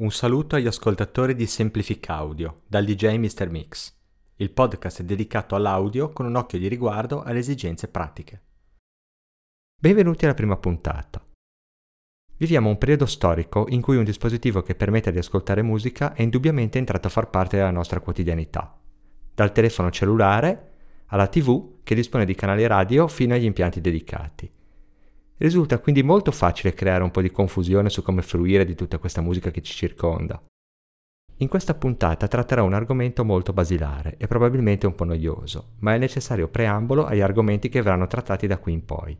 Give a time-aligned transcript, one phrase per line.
[0.00, 3.50] Un saluto agli ascoltatori di Semplific Audio dal DJ Mr.
[3.50, 3.94] Mix.
[4.36, 8.42] Il podcast è dedicato all'audio con un occhio di riguardo alle esigenze pratiche.
[9.78, 11.22] Benvenuti alla prima puntata.
[12.34, 16.78] Viviamo un periodo storico in cui un dispositivo che permette di ascoltare musica è indubbiamente
[16.78, 18.80] entrato a far parte della nostra quotidianità.
[19.34, 20.70] Dal telefono cellulare
[21.08, 24.50] alla TV che dispone di canali radio fino agli impianti dedicati
[25.40, 29.22] Risulta quindi molto facile creare un po' di confusione su come fruire di tutta questa
[29.22, 30.38] musica che ci circonda.
[31.38, 35.98] In questa puntata tratterò un argomento molto basilare e probabilmente un po' noioso, ma è
[35.98, 39.16] necessario preambolo agli argomenti che verranno trattati da qui in poi.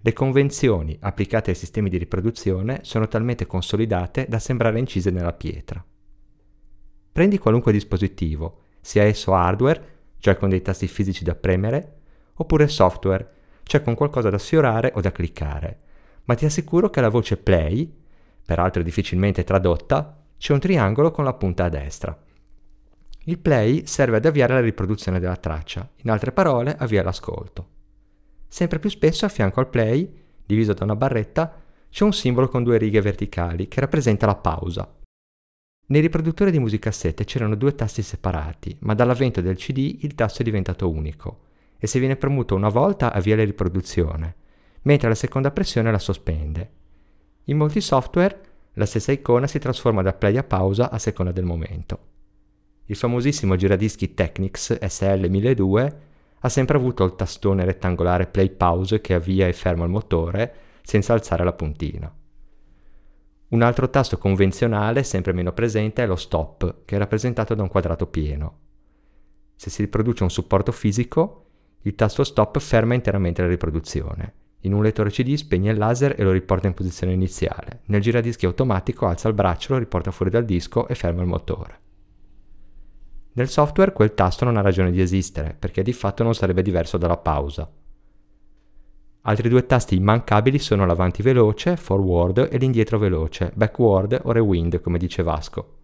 [0.00, 5.84] Le convenzioni applicate ai sistemi di riproduzione sono talmente consolidate da sembrare incise nella pietra.
[7.10, 9.88] Prendi qualunque dispositivo, sia esso hardware,
[10.18, 12.02] cioè con dei tasti fisici da premere,
[12.34, 13.33] oppure software,
[13.64, 15.80] cioè con qualcosa da sfiorare o da cliccare.
[16.24, 17.92] Ma ti assicuro che la voce play,
[18.44, 22.16] peraltro difficilmente tradotta, c'è un triangolo con la punta a destra.
[23.26, 27.68] Il play serve ad avviare la riproduzione della traccia, in altre parole avvia l'ascolto.
[28.46, 32.62] Sempre più spesso a fianco al play, diviso da una barretta, c'è un simbolo con
[32.62, 34.94] due righe verticali che rappresenta la pausa.
[35.86, 40.44] Nei riproduttori di musicassette c'erano due tasti separati, ma dall'avvento del CD il tasto è
[40.44, 41.52] diventato unico
[41.84, 44.36] e se viene premuto una volta avvia la riproduzione,
[44.84, 46.70] mentre la seconda pressione la sospende.
[47.44, 48.40] In molti software
[48.72, 51.98] la stessa icona si trasforma da play a pausa a seconda del momento.
[52.86, 55.94] Il famosissimo giradischi Technics SL1002
[56.38, 61.12] ha sempre avuto il tastone rettangolare play pause che avvia e ferma il motore senza
[61.12, 62.10] alzare la puntina.
[63.48, 67.68] Un altro tasto convenzionale, sempre meno presente, è lo stop, che è rappresentato da un
[67.68, 68.60] quadrato pieno.
[69.54, 71.43] Se si riproduce un supporto fisico,
[71.86, 74.34] il tasto stop ferma interamente la riproduzione.
[74.60, 77.80] In un lettore CD spegne il laser e lo riporta in posizione iniziale.
[77.86, 81.80] Nel giradischi automatico alza il braccio, lo riporta fuori dal disco e ferma il motore.
[83.34, 86.96] Nel software quel tasto non ha ragione di esistere, perché di fatto non sarebbe diverso
[86.96, 87.70] dalla pausa.
[89.26, 94.96] Altri due tasti immancabili sono l'avanti veloce, forward, e l'indietro veloce, backward o rewind, come
[94.96, 95.78] dice Vasco.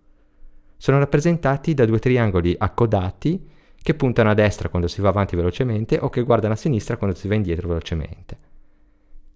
[0.79, 5.99] Sono rappresentati da due triangoli accodati che puntano a destra quando si va avanti velocemente
[5.99, 8.39] o che guardano a sinistra quando si va indietro velocemente.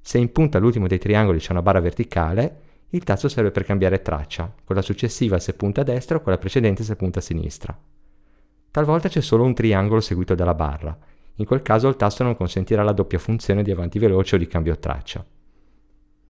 [0.01, 2.61] Se in punta all'ultimo dei triangoli c'è una barra verticale,
[2.91, 6.85] il tasto serve per cambiare traccia, quella successiva se punta a destra o quella precedente
[6.85, 7.77] se punta a sinistra.
[8.71, 10.97] Talvolta c'è solo un triangolo seguito dalla barra,
[11.37, 14.47] in quel caso il tasto non consentirà la doppia funzione di avanti veloce o di
[14.47, 15.25] cambio traccia.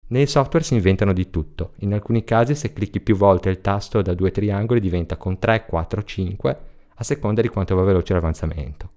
[0.07, 4.03] Nei software si inventano di tutto, in alcuni casi se clicchi più volte il tasto
[4.03, 6.59] da due triangoli diventa con 3, 4, 5,
[6.95, 8.91] a seconda di quanto va veloce l'avanzamento.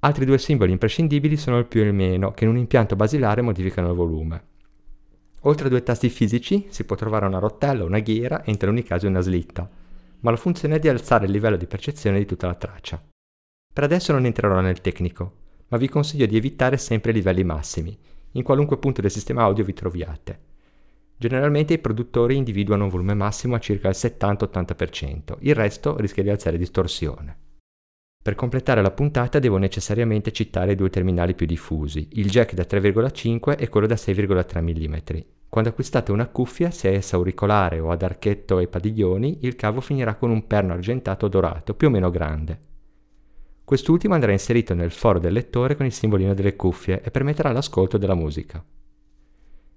[0.00, 3.40] Altri due simboli imprescindibili sono il più e il meno, che in un impianto basilare
[3.40, 4.44] modificano il volume.
[5.42, 8.82] Oltre a due tasti fisici si può trovare una rotella, una ghiera e in taluni
[8.82, 9.68] casi una slitta,
[10.20, 13.02] ma la funzione è di alzare il livello di percezione di tutta la traccia.
[13.72, 15.34] Per adesso non entrerò nel tecnico,
[15.68, 17.96] ma vi consiglio di evitare sempre i livelli massimi,
[18.32, 20.40] in qualunque punto del sistema audio vi troviate.
[21.22, 26.30] Generalmente i produttori individuano un volume massimo a circa il 70-80%, il resto rischia di
[26.30, 27.36] alzare distorsione.
[28.20, 32.64] Per completare la puntata devo necessariamente citare i due terminali più diffusi, il jack da
[32.68, 35.20] 3,5 e quello da 6,3 mm.
[35.48, 40.16] Quando acquistate una cuffia, sia essa auricolare o ad archetto e padiglioni, il cavo finirà
[40.16, 42.58] con un perno argentato dorato, più o meno grande.
[43.62, 47.96] Quest'ultimo andrà inserito nel foro del lettore con il simbolino delle cuffie e permetterà l'ascolto
[47.96, 48.64] della musica.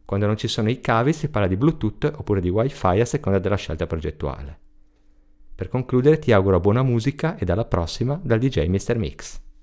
[0.06, 3.40] Quando non ci sono i cavi si parla di Bluetooth oppure di Wi-Fi a seconda
[3.40, 4.60] della scelta progettuale.
[5.56, 8.98] Per concludere ti auguro buona musica e alla prossima dal DJ Mr.
[8.98, 9.42] Mix.